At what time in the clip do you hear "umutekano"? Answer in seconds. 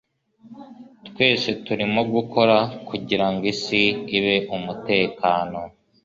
4.55-5.59